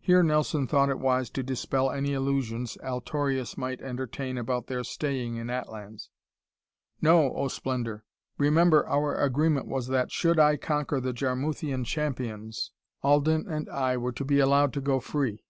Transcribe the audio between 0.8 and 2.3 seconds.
it wise to dispel any